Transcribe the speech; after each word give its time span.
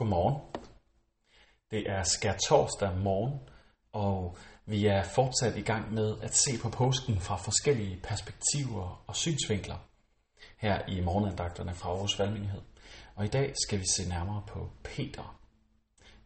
Godmorgen. 0.00 0.40
Det 1.70 1.90
er 1.90 2.02
skær 2.02 2.36
torsdag 2.48 2.98
morgen, 2.98 3.40
og 3.92 4.36
vi 4.66 4.86
er 4.86 5.02
fortsat 5.02 5.56
i 5.56 5.60
gang 5.60 5.94
med 5.94 6.16
at 6.22 6.34
se 6.34 6.58
på 6.62 6.68
påsken 6.68 7.20
fra 7.20 7.36
forskellige 7.36 8.00
perspektiver 8.02 9.04
og 9.06 9.16
synsvinkler 9.16 9.76
her 10.56 10.86
i 10.88 11.00
morgenandagterne 11.00 11.74
fra 11.74 11.90
Aarhus 11.90 12.18
Valgmenighed. 12.18 12.60
Og 13.14 13.24
i 13.24 13.28
dag 13.28 13.54
skal 13.64 13.78
vi 13.78 13.84
se 13.96 14.08
nærmere 14.08 14.42
på 14.48 14.70
Peter. 14.84 15.38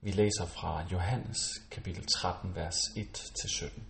Vi 0.01 0.11
læser 0.11 0.47
fra 0.47 0.85
Johannes 0.93 1.39
kapitel 1.71 2.07
13, 2.07 2.55
vers 2.55 2.77
1-17. 2.77 3.81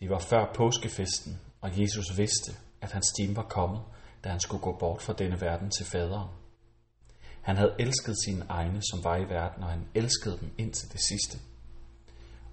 Det 0.00 0.10
var 0.10 0.18
før 0.18 0.52
påskefesten, 0.54 1.40
og 1.60 1.80
Jesus 1.80 2.18
vidste, 2.18 2.52
at 2.80 2.92
hans 2.92 3.12
time 3.20 3.36
var 3.36 3.48
kommet, 3.48 3.80
da 4.24 4.28
han 4.28 4.40
skulle 4.40 4.62
gå 4.62 4.76
bort 4.78 5.02
fra 5.02 5.12
denne 5.12 5.40
verden 5.40 5.70
til 5.70 5.86
faderen. 5.86 6.47
Han 7.48 7.56
havde 7.56 7.74
elsket 7.78 8.16
sine 8.24 8.46
egne, 8.48 8.82
som 8.90 9.04
var 9.04 9.16
i 9.16 9.28
verden, 9.28 9.62
og 9.62 9.70
han 9.70 9.88
elskede 9.94 10.38
dem 10.40 10.50
indtil 10.58 10.92
det 10.92 11.00
sidste. 11.00 11.38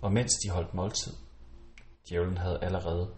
Og 0.01 0.13
mens 0.13 0.33
de 0.43 0.49
holdt 0.49 0.73
måltid, 0.73 1.13
djævlen 2.09 2.37
havde 2.37 2.63
allerede 2.63 3.13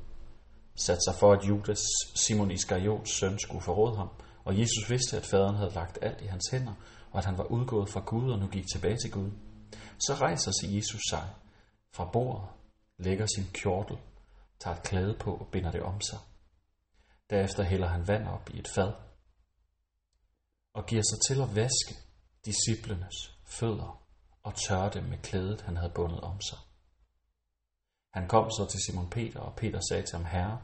sat 0.76 0.98
sig 1.08 1.16
for, 1.16 1.34
at 1.34 1.48
Judas, 1.48 1.80
Simon 2.16 2.52
Iskariots 2.52 3.12
søn, 3.12 3.40
skulle 3.40 3.62
forråde 3.62 3.98
ham, 3.98 4.10
og 4.46 4.60
Jesus 4.60 4.90
vidste, 4.90 5.18
at 5.18 5.26
faderen 5.26 5.56
havde 5.56 5.74
lagt 5.74 6.00
alt 6.02 6.22
i 6.22 6.26
hans 6.26 6.50
hænder, 6.52 6.74
og 7.12 7.18
at 7.18 7.26
han 7.26 7.38
var 7.38 7.44
udgået 7.44 7.90
fra 7.90 8.04
Gud 8.06 8.32
og 8.32 8.40
nu 8.40 8.48
gik 8.48 8.66
tilbage 8.74 8.98
til 8.98 9.12
Gud. 9.12 9.32
Så 10.00 10.14
rejser 10.14 10.52
sig 10.52 10.76
Jesus 10.76 11.02
sig 11.10 11.30
fra 11.96 12.10
bordet, 12.14 12.50
lægger 12.98 13.26
sin 13.36 13.46
kjortel, 13.54 13.98
tager 14.60 14.76
et 14.76 14.84
klæde 14.84 15.18
på 15.20 15.34
og 15.34 15.48
binder 15.52 15.72
det 15.72 15.82
om 15.82 16.02
sig. 16.02 16.20
Derefter 17.30 17.64
hælder 17.64 17.88
han 17.88 18.08
vand 18.08 18.28
op 18.28 18.50
i 18.54 18.60
et 18.60 18.68
fad 18.68 18.92
og 20.78 20.86
giver 20.86 21.02
sig 21.02 21.20
til 21.28 21.42
at 21.42 21.56
vaske 21.56 21.94
disciplenes 22.46 23.38
fødder 23.46 24.04
og 24.44 24.56
tørre 24.56 24.90
dem 24.94 25.04
med 25.04 25.18
klædet, 25.18 25.62
han 25.62 25.78
havde 25.78 25.92
bundet 25.96 26.22
om 26.22 26.42
sig. 26.42 26.58
Han 28.14 28.28
kom 28.28 28.52
så 28.52 28.68
til 28.72 28.80
Simon 28.86 29.10
Peter, 29.10 29.40
og 29.40 29.56
Peter 29.56 29.82
sagde 29.90 30.04
til 30.04 30.18
ham, 30.18 30.26
Herre, 30.26 30.62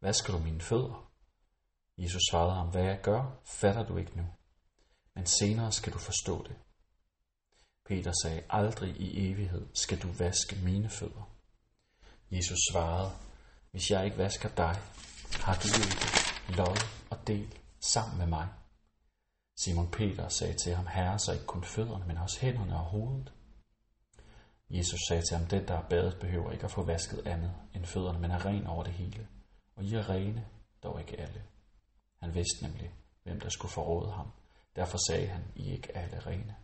vasker 0.00 0.32
du 0.32 0.38
mine 0.38 0.60
fødder? 0.60 1.10
Jesus 1.98 2.22
svarede 2.30 2.54
ham, 2.54 2.70
hvad 2.70 2.82
jeg 2.82 3.00
gør, 3.02 3.40
fatter 3.44 3.82
du 3.82 3.96
ikke 3.96 4.16
nu, 4.16 4.26
men 5.14 5.26
senere 5.26 5.72
skal 5.72 5.92
du 5.92 5.98
forstå 5.98 6.42
det. 6.48 6.56
Peter 7.86 8.12
sagde, 8.22 8.42
aldrig 8.50 8.96
i 8.96 9.30
evighed 9.30 9.66
skal 9.74 10.02
du 10.02 10.08
vaske 10.12 10.56
mine 10.64 10.90
fødder. 10.90 11.30
Jesus 12.30 12.58
svarede, 12.72 13.10
hvis 13.70 13.90
jeg 13.90 14.04
ikke 14.04 14.18
vasker 14.18 14.48
dig, 14.48 14.74
har 15.44 15.54
du 15.54 15.68
ikke 15.82 16.56
lov 16.56 16.76
og 17.10 17.26
del 17.26 17.58
sammen 17.80 18.18
med 18.18 18.26
mig. 18.26 18.48
Simon 19.64 19.90
Peter 19.90 20.28
sagde 20.28 20.54
til 20.54 20.74
ham, 20.74 20.86
Herre, 20.86 21.18
så 21.18 21.32
ikke 21.32 21.44
kun 21.44 21.64
fødderne, 21.64 22.06
men 22.06 22.18
også 22.18 22.40
hænderne 22.40 22.76
og 22.76 22.84
hovedet. 22.84 23.32
Jesus 24.70 25.00
sagde 25.08 25.22
til 25.22 25.36
ham, 25.36 25.46
den 25.46 25.68
der 25.68 25.74
er 25.74 25.88
badet 25.88 26.18
behøver 26.20 26.52
ikke 26.52 26.64
at 26.64 26.70
få 26.70 26.82
vasket 26.82 27.26
andet 27.26 27.54
end 27.74 27.84
fødderne, 27.84 28.18
men 28.18 28.30
er 28.30 28.46
ren 28.46 28.66
over 28.66 28.84
det 28.84 28.92
hele. 28.92 29.26
Og 29.76 29.84
I 29.84 29.94
er 29.94 30.10
rene, 30.10 30.46
dog 30.82 31.00
ikke 31.00 31.20
alle. 31.20 31.42
Han 32.22 32.34
vidste 32.34 32.62
nemlig, 32.62 32.90
hvem 33.22 33.40
der 33.40 33.48
skulle 33.48 33.72
forråde 33.72 34.12
ham. 34.12 34.30
Derfor 34.76 34.98
sagde 35.08 35.26
han, 35.26 35.42
I 35.56 35.68
er 35.68 35.72
ikke 35.72 35.96
alle 35.96 36.18
rene. 36.26 36.56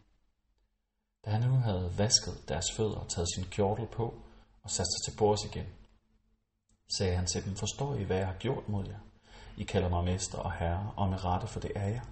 Da 1.25 1.31
han 1.31 1.51
nu 1.51 1.57
havde 1.57 1.99
vasket 1.99 2.49
deres 2.49 2.73
fødder 2.77 2.97
og 2.97 3.09
taget 3.09 3.29
sin 3.35 3.45
kjortel 3.45 3.87
på 3.87 4.15
og 4.63 4.71
sat 4.71 4.87
sig 4.87 5.13
til 5.13 5.19
bords 5.19 5.45
igen, 5.45 5.67
sagde 6.97 7.17
han 7.17 7.27
til 7.27 7.45
dem, 7.45 7.57
forstår 7.57 7.95
I, 7.95 8.03
hvad 8.03 8.17
jeg 8.17 8.27
har 8.27 8.39
gjort 8.39 8.69
mod 8.69 8.87
jer? 8.87 8.99
I 9.57 9.65
kalder 9.65 9.89
mig 9.89 10.05
mester 10.05 10.39
og 10.39 10.53
herre, 10.53 10.93
og 10.97 11.09
med 11.09 11.25
rette, 11.25 11.47
for 11.47 11.61
det 11.61 11.73
er 11.75 11.89
jeg. 11.89 12.03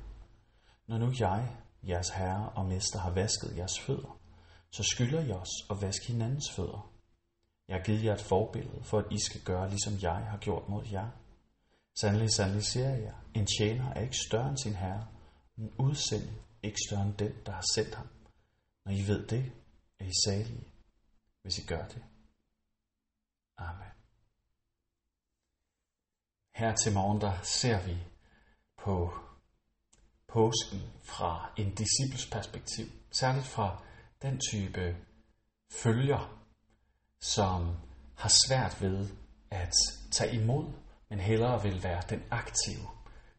Når 0.89 0.99
nu 0.99 1.13
jeg, 1.19 1.57
jeres 1.89 2.09
herre 2.09 2.49
og 2.49 2.67
mester, 2.67 2.99
har 2.99 3.11
vasket 3.11 3.57
jeres 3.57 3.81
fødder, 3.81 4.21
så 4.71 4.83
skylder 4.83 5.21
I 5.21 5.31
os 5.31 5.71
at 5.71 5.83
vaske 5.83 6.07
hinandens 6.07 6.51
fødder. 6.57 6.93
Jeg 7.69 7.77
har 7.77 7.85
givet 7.85 8.05
jer 8.05 8.15
et 8.15 8.21
forbillede, 8.21 8.85
for 8.85 8.99
at 8.99 9.13
I 9.13 9.19
skal 9.19 9.43
gøre, 9.45 9.69
ligesom 9.69 9.93
jeg 10.03 10.17
har 10.17 10.39
gjort 10.39 10.69
mod 10.69 10.85
jer. 10.93 11.11
Sandelig, 12.01 12.31
sandelig 12.31 12.65
siger 12.65 12.89
jeg 12.89 13.15
en 13.35 13.47
tjener 13.47 13.93
er 13.93 14.01
ikke 14.01 14.17
større 14.29 14.49
end 14.49 14.59
sin 14.59 14.75
herre, 14.75 15.07
men 15.57 15.75
udsendt 15.79 16.31
ikke 16.63 16.79
større 16.89 17.07
end 17.07 17.17
den, 17.17 17.33
der 17.47 17.53
har 17.53 17.65
sendt 17.75 17.95
ham. 17.95 18.09
Når 18.85 18.93
I 18.93 19.03
ved 19.07 19.27
det, 19.27 19.53
er 19.99 20.05
I 20.05 20.13
salige, 20.27 20.69
hvis 21.43 21.59
I 21.59 21.67
gør 21.67 21.87
det. 21.87 22.05
Amen. 23.59 23.93
Her 26.55 26.75
til 26.75 26.95
morgen, 26.95 27.21
der 27.21 27.43
ser 27.43 27.87
vi 27.87 27.97
på 28.85 29.26
påsken 30.29 30.83
fra 31.03 31.53
en 31.57 31.75
disciples 31.75 32.27
perspektiv. 32.33 32.87
Særligt 33.11 33.47
fra 33.47 33.83
den 34.23 34.41
type 34.51 34.97
følger, 35.83 36.43
som 37.21 37.77
har 38.17 38.33
svært 38.47 38.83
ved 38.83 39.09
at 39.51 39.73
tage 40.11 40.43
imod, 40.43 40.73
men 41.09 41.21
hellere 41.21 41.63
vil 41.63 41.83
være 41.83 42.03
den 42.11 42.23
aktive, 42.31 42.89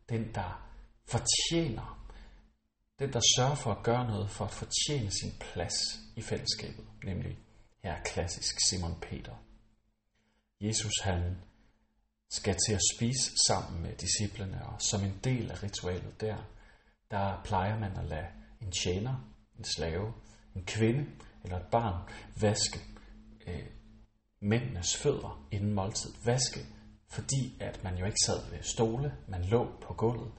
den 0.10 0.36
der 0.36 0.70
fortjener, 1.06 2.08
den 3.00 3.14
der 3.14 3.22
sørger 3.38 3.56
for 3.56 3.72
at 3.72 3.84
gøre 3.84 4.08
noget 4.08 4.30
for 4.30 4.46
at 4.46 4.52
fortjene 4.52 5.12
sin 5.12 5.32
plads 5.40 5.74
i 6.16 6.22
fællesskabet, 6.22 6.86
nemlig 7.04 7.38
her 7.84 7.92
er 7.92 8.04
klassisk 8.04 8.56
Simon 8.70 9.00
Peter. 9.02 9.36
Jesus 10.62 10.94
han 11.04 11.38
skal 12.30 12.56
til 12.68 12.74
at 12.74 12.82
spise 12.96 13.32
sammen 13.48 13.82
med 13.82 13.96
disciplene, 13.96 14.66
og 14.66 14.82
som 14.82 15.04
en 15.04 15.20
del 15.24 15.52
af 15.52 15.64
ritualet 15.64 16.22
der, 16.22 16.38
der 17.12 17.42
plejer 17.44 17.80
man 17.80 17.98
at 17.98 18.06
lade 18.06 18.28
en 18.62 18.72
tjener, 18.72 19.16
en 19.58 19.64
slave, 19.64 20.14
en 20.56 20.66
kvinde 20.66 21.06
eller 21.44 21.60
et 21.60 21.68
barn 21.72 22.10
vaske 22.42 22.80
øh, 23.48 23.68
mændenes 24.40 24.98
fødder 24.98 25.48
inden 25.52 25.74
måltid. 25.74 26.14
Vaske, 26.26 26.60
fordi 27.10 27.58
at 27.62 27.84
man 27.84 27.98
jo 27.98 28.06
ikke 28.06 28.20
sad 28.26 28.50
ved 28.52 28.62
stole, 28.62 29.18
man 29.28 29.46
lå 29.46 29.80
på 29.82 29.94
gulvet, 29.94 30.32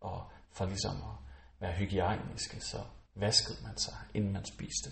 og 0.00 0.30
for 0.50 0.66
ligesom 0.66 0.96
at 0.96 1.16
være 1.60 1.72
hygiejniske, 1.72 2.60
så 2.60 2.78
vaskede 3.14 3.58
man 3.62 3.78
sig, 3.78 3.96
inden 4.14 4.32
man 4.32 4.44
spiste. 4.44 4.90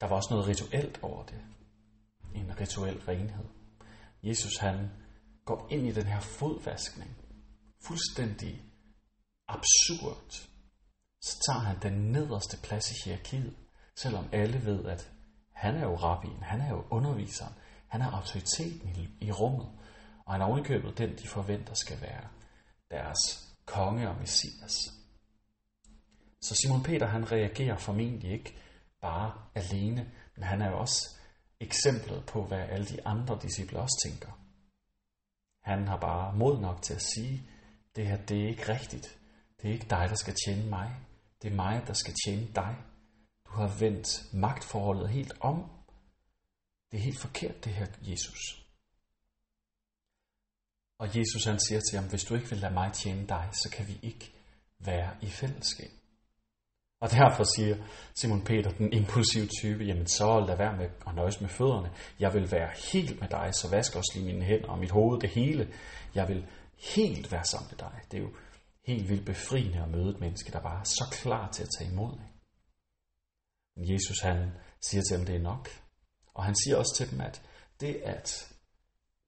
Der 0.00 0.06
var 0.06 0.16
også 0.16 0.28
noget 0.30 0.46
rituelt 0.48 1.02
over 1.02 1.24
det. 1.24 1.44
En 2.34 2.60
rituel 2.60 3.00
renhed. 3.00 3.48
Jesus 4.22 4.56
han 4.56 4.90
går 5.44 5.68
ind 5.70 5.86
i 5.86 5.92
den 5.92 6.06
her 6.06 6.20
fodvaskning, 6.20 7.16
fuldstændig 7.86 8.62
absurd, 9.56 10.48
så 11.20 11.38
tager 11.46 11.60
han 11.60 11.82
den 11.82 12.12
nederste 12.12 12.56
plads 12.62 12.90
i 12.90 12.94
hierarkiet, 13.04 13.56
selvom 13.96 14.28
alle 14.32 14.64
ved, 14.64 14.84
at 14.84 15.10
han 15.52 15.76
er 15.76 15.82
jo 15.82 15.96
rabbin, 15.96 16.42
han 16.42 16.60
er 16.60 16.68
jo 16.68 16.84
underviseren, 16.90 17.54
han 17.88 18.02
er 18.02 18.10
autoriteten 18.10 18.96
i, 18.96 19.26
i 19.26 19.32
rummet, 19.32 19.68
og 20.26 20.32
han 20.32 20.40
er 20.40 20.46
ovenikøbet 20.46 20.98
den, 20.98 21.18
de 21.18 21.28
forventer 21.28 21.74
skal 21.74 22.00
være 22.00 22.28
deres 22.90 23.54
konge 23.66 24.08
og 24.08 24.16
messias. 24.16 24.74
Så 26.42 26.54
Simon 26.54 26.82
Peter 26.82 27.06
han 27.06 27.32
reagerer 27.32 27.76
formentlig 27.76 28.32
ikke 28.32 28.56
bare 29.00 29.32
alene, 29.54 30.12
men 30.34 30.44
han 30.44 30.62
er 30.62 30.70
jo 30.70 30.78
også 30.78 31.16
eksemplet 31.60 32.26
på, 32.26 32.44
hvad 32.44 32.58
alle 32.58 32.86
de 32.86 33.06
andre 33.06 33.38
disciple 33.42 33.78
også 33.78 34.08
tænker. 34.08 34.32
Han 35.62 35.88
har 35.88 35.96
bare 35.96 36.36
mod 36.36 36.60
nok 36.60 36.82
til 36.82 36.94
at 36.94 37.02
sige, 37.02 37.42
det 37.96 38.06
her 38.06 38.16
det 38.16 38.44
er 38.44 38.48
ikke 38.48 38.72
rigtigt. 38.72 39.18
Det 39.62 39.68
er 39.68 39.72
ikke 39.72 39.86
dig, 39.90 40.06
der 40.08 40.14
skal 40.14 40.34
tjene 40.46 40.70
mig. 40.70 40.96
Det 41.42 41.52
er 41.52 41.56
mig, 41.56 41.82
der 41.86 41.92
skal 41.92 42.14
tjene 42.26 42.46
dig. 42.54 42.76
Du 43.46 43.52
har 43.52 43.76
vendt 43.78 44.34
magtforholdet 44.34 45.08
helt 45.10 45.32
om. 45.40 45.70
Det 46.90 46.98
er 46.98 47.02
helt 47.02 47.20
forkert, 47.20 47.64
det 47.64 47.72
her, 47.72 47.86
Jesus. 48.02 48.64
Og 50.98 51.18
Jesus 51.18 51.44
han 51.44 51.60
siger 51.60 51.80
til 51.80 51.98
ham, 51.98 52.08
hvis 52.10 52.24
du 52.24 52.34
ikke 52.34 52.50
vil 52.50 52.58
lade 52.58 52.74
mig 52.74 52.92
tjene 52.92 53.26
dig, 53.26 53.48
så 53.52 53.70
kan 53.72 53.88
vi 53.88 53.98
ikke 54.02 54.32
være 54.78 55.16
i 55.22 55.26
fællesskab. 55.26 55.90
Og 57.00 57.10
derfor 57.10 57.44
siger 57.56 57.76
Simon 58.14 58.44
Peter, 58.44 58.70
den 58.70 58.92
impulsive 58.92 59.48
type, 59.60 59.84
jamen 59.84 60.06
så 60.06 60.44
lad 60.48 60.56
være 60.56 60.76
med 60.76 60.88
at 61.06 61.14
nøjes 61.14 61.40
med 61.40 61.48
fødderne. 61.48 61.90
Jeg 62.20 62.34
vil 62.34 62.52
være 62.52 62.70
helt 62.92 63.20
med 63.20 63.28
dig, 63.28 63.54
så 63.54 63.68
vask 63.70 63.96
også 63.96 64.12
lige 64.14 64.26
mine 64.26 64.44
hænder 64.44 64.68
og 64.68 64.78
mit 64.78 64.90
hoved, 64.90 65.20
det 65.20 65.30
hele. 65.30 65.72
Jeg 66.14 66.28
vil 66.28 66.46
helt 66.96 67.32
være 67.32 67.44
sammen 67.44 67.68
med 67.70 67.78
dig. 67.78 68.00
Det 68.10 68.18
er 68.18 68.22
jo 68.22 68.30
helt 68.86 69.08
vildt 69.08 69.26
befriende 69.26 69.82
at 69.82 69.90
møde 69.90 70.10
et 70.10 70.20
menneske, 70.20 70.52
der 70.52 70.60
bare 70.60 70.80
er 70.80 70.84
så 70.84 71.16
klar 71.22 71.50
til 71.50 71.62
at 71.62 71.68
tage 71.78 71.90
imod 71.90 72.12
dig. 72.12 72.28
Men 73.76 73.92
Jesus 73.92 74.20
han 74.20 74.52
siger 74.80 75.02
til 75.02 75.18
dem, 75.18 75.26
det 75.26 75.36
er 75.36 75.42
nok. 75.42 75.68
Og 76.34 76.44
han 76.44 76.54
siger 76.56 76.76
også 76.76 76.94
til 76.96 77.10
dem, 77.10 77.20
at 77.20 77.42
det 77.80 77.94
at 77.94 78.54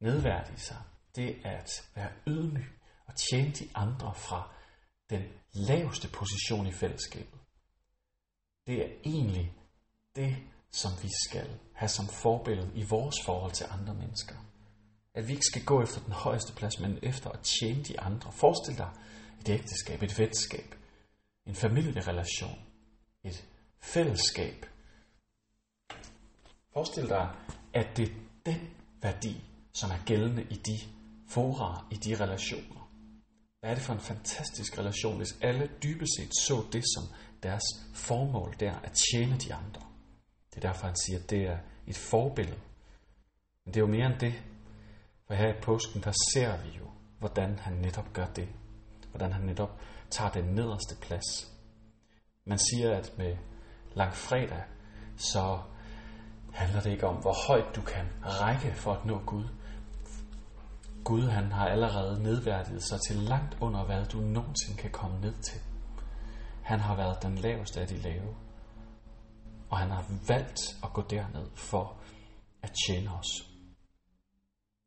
nedværdige 0.01 0.61
sig, 0.61 0.83
det 1.17 1.41
at 1.45 1.71
være 1.95 2.13
ydmyg 2.27 2.67
og 3.07 3.15
tjene 3.17 3.53
de 3.53 3.69
andre 3.75 4.15
fra 4.15 4.55
den 5.11 5.23
laveste 5.53 6.09
position 6.09 6.67
i 6.67 6.73
fællesskabet, 6.73 7.41
det 8.67 8.83
er 8.85 8.91
egentlig 9.05 9.53
det, 10.17 10.37
som 10.71 10.91
vi 11.03 11.09
skal 11.29 11.59
have 11.75 11.89
som 11.89 12.07
forbillede 12.07 12.71
i 12.75 12.85
vores 12.91 13.17
forhold 13.25 13.53
til 13.53 13.67
andre 13.71 13.95
mennesker. 13.95 14.35
At 15.15 15.29
vi 15.29 15.33
ikke 15.33 15.47
skal 15.47 15.65
gå 15.65 15.83
efter 15.83 16.01
den 16.01 16.13
højeste 16.13 16.53
plads, 16.53 16.81
men 16.81 16.99
efter 17.03 17.31
at 17.31 17.41
tjene 17.41 17.85
de 17.85 18.01
andre. 18.01 18.33
Forestil 18.33 18.79
dig 18.79 18.91
et 19.41 19.49
ægteskab, 19.49 20.03
et 20.03 20.19
venskab, 20.19 20.75
en 21.47 21.55
familierelation, 21.55 22.59
et 23.25 23.45
fællesskab. 23.81 24.67
Forestil 26.73 27.09
dig, 27.09 27.35
at 27.75 27.97
det 27.97 28.09
er 28.09 28.15
den 28.47 28.71
værdi, 29.03 29.45
som 29.73 29.91
er 29.91 30.05
gældende 30.05 30.43
i 30.43 30.55
de 30.55 30.79
fora, 31.29 31.87
i 31.91 31.95
de 31.95 32.25
relationer. 32.25 32.87
Hvad 33.61 33.71
er 33.71 33.75
det 33.75 33.85
for 33.85 33.93
en 33.93 34.01
fantastisk 34.01 34.79
relation, 34.79 35.17
hvis 35.17 35.39
alle 35.41 35.71
dybest 35.83 36.13
set 36.19 36.31
så 36.37 36.65
det 36.73 36.85
som 36.95 37.05
deres 37.43 37.63
formål 37.95 38.55
der 38.61 38.75
at 38.75 38.93
tjene 38.93 39.37
de 39.37 39.55
andre. 39.55 39.83
Det 40.51 40.65
er 40.65 40.69
derfor, 40.69 40.87
han 40.87 40.97
siger, 40.97 41.19
at 41.19 41.31
det 41.31 41.43
er 41.43 41.59
et 41.87 41.97
forbillede. 41.97 42.61
Men 43.65 43.75
det 43.75 43.81
er 43.81 43.87
jo 43.87 43.93
mere 43.93 44.07
end 44.07 44.21
det. 44.21 44.35
For 45.27 45.35
her 45.35 45.55
i 45.55 45.61
påsken, 45.61 46.03
der 46.03 46.13
ser 46.35 46.63
vi 46.63 46.69
jo, 46.79 46.91
hvordan 47.19 47.59
han 47.59 47.73
netop 47.73 48.13
gør 48.13 48.27
det. 48.27 48.49
Hvordan 49.17 49.33
han 49.33 49.45
netop 49.45 49.81
tager 50.11 50.31
den 50.31 50.45
nederste 50.45 50.97
plads. 51.01 51.53
Man 52.45 52.59
siger, 52.59 52.97
at 52.97 53.13
med 53.19 53.37
langfredag, 53.95 54.65
så 55.17 55.61
handler 56.53 56.81
det 56.81 56.91
ikke 56.91 57.07
om, 57.07 57.17
hvor 57.17 57.49
højt 57.49 57.77
du 57.77 57.81
kan 57.81 58.07
række 58.23 58.75
for 58.75 58.93
at 58.93 59.05
nå 59.07 59.19
Gud. 59.27 59.45
Gud 61.05 61.23
han 61.23 61.53
har 61.53 61.67
allerede 61.69 62.23
nedværdiget 62.23 62.83
sig 62.83 62.99
til 63.09 63.17
langt 63.17 63.57
under, 63.61 63.85
hvad 63.85 64.07
du 64.07 64.19
nogensinde 64.19 64.79
kan 64.79 64.91
komme 64.91 65.21
ned 65.21 65.35
til. 65.35 65.61
Han 66.63 66.81
har 66.81 66.97
været 66.97 67.23
den 67.23 67.39
laveste 67.39 67.81
af 67.81 67.87
de 67.87 67.97
lave. 67.97 68.37
Og 69.71 69.79
han 69.79 69.91
har 69.91 70.05
valgt 70.29 70.61
at 70.85 70.93
gå 70.93 71.03
derned 71.03 71.51
for 71.55 71.97
at 72.63 72.73
tjene 72.87 73.11
os. 73.11 73.51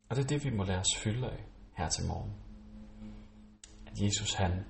Og 0.09 0.15
det 0.15 0.23
er 0.23 0.27
det, 0.27 0.43
vi 0.43 0.49
må 0.49 0.63
lade 0.63 0.79
os 0.79 0.97
fylde 0.97 1.29
af 1.29 1.45
her 1.77 1.89
til 1.89 2.07
morgen. 2.07 2.48
At 3.91 4.01
Jesus 4.01 4.33
han 4.33 4.65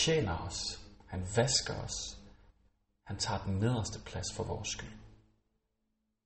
tjener 0.00 0.36
os. 0.46 0.60
Han 1.06 1.26
vasker 1.36 1.74
os. 1.74 2.18
Han 3.06 3.18
tager 3.18 3.44
den 3.44 3.54
nederste 3.54 3.98
plads 4.04 4.32
for 4.34 4.44
vores 4.44 4.68
skyld. 4.68 4.98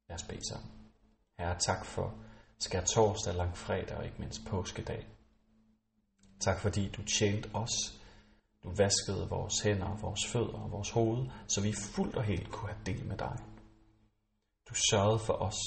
Lad 0.08 0.14
os 0.14 0.28
bede 0.28 0.48
sammen. 0.50 0.70
Herre, 1.38 1.58
tak 1.58 1.84
for 1.84 2.14
skær 2.58 2.84
torsdag, 2.84 3.34
langfredag 3.34 3.96
og 3.96 4.04
ikke 4.04 4.16
mindst 4.18 4.40
påskedag. 4.46 5.06
Tak 6.40 6.60
fordi 6.60 6.88
du 6.88 7.02
tjente 7.04 7.50
os. 7.54 7.74
Du 8.64 8.70
vaskede 8.70 9.28
vores 9.28 9.60
hænder, 9.60 9.96
vores 9.96 10.26
fødder 10.26 10.58
og 10.58 10.70
vores 10.70 10.90
hoved, 10.90 11.26
så 11.48 11.60
vi 11.60 11.72
fuldt 11.72 12.16
og 12.16 12.24
helt 12.24 12.50
kunne 12.50 12.72
have 12.72 12.84
del 12.86 13.06
med 13.06 13.16
dig. 13.16 13.36
Du 14.68 14.74
sørgede 14.90 15.18
for 15.18 15.32
os, 15.32 15.58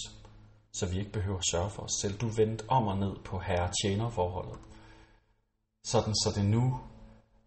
så 0.73 0.89
vi 0.91 0.99
ikke 0.99 1.11
behøver 1.11 1.37
at 1.37 1.49
sørge 1.51 1.69
for 1.69 1.81
os 1.81 1.91
selv. 2.01 2.17
Du 2.17 2.27
vendte 2.27 2.69
om 2.69 2.87
og 2.87 2.97
ned 2.97 3.15
på 3.25 3.39
herre 3.39 3.71
tjener 3.83 4.09
forholdet. 4.09 4.59
Sådan 5.85 6.15
så 6.15 6.31
det 6.35 6.45
nu 6.45 6.79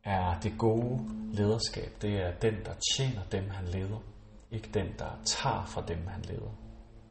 er 0.04 0.40
det 0.40 0.58
gode 0.58 0.98
lederskab. 1.32 2.02
Det 2.02 2.14
er 2.14 2.38
den, 2.38 2.54
der 2.64 2.74
tjener 2.94 3.24
dem, 3.24 3.50
han 3.50 3.68
leder. 3.68 4.00
Ikke 4.50 4.70
den, 4.74 4.98
der 4.98 5.22
tager 5.24 5.64
fra 5.66 5.86
dem, 5.86 6.06
han 6.06 6.22
leder. 6.22 6.50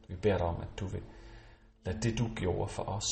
Vi 0.08 0.16
beder 0.16 0.38
dig 0.38 0.46
om, 0.46 0.60
at 0.60 0.68
du 0.80 0.86
vil 0.86 1.02
lade 1.84 2.00
det, 2.02 2.18
du 2.18 2.28
gjorde 2.36 2.68
for 2.68 2.82
os, 2.82 3.08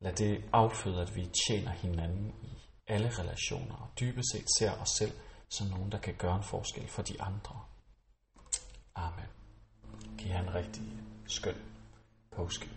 lad 0.00 0.12
det 0.12 0.44
afføde, 0.52 1.00
at 1.00 1.16
vi 1.16 1.26
tjener 1.46 1.70
hinanden 1.70 2.34
i 2.42 2.58
alle 2.86 3.08
relationer, 3.08 3.74
og 3.74 3.88
dybest 4.00 4.32
set 4.32 4.46
ser 4.58 4.72
os 4.72 4.90
selv 4.98 5.12
som 5.48 5.66
nogen, 5.66 5.92
der 5.92 5.98
kan 5.98 6.14
gøre 6.14 6.36
en 6.36 6.42
forskel 6.42 6.88
for 6.88 7.02
de 7.02 7.22
andre. 7.22 7.60
Amen. 8.94 9.26
Giv 10.18 10.30
han 10.30 10.54
rigtig 10.54 10.84
skøn 11.26 11.56
påske. 12.36 12.68